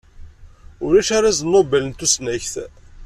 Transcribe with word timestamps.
Ulac 0.85 1.09
arraz 1.17 1.39
Nobel 1.51 1.83
n 1.87 1.91
tusnakt. 1.97 2.53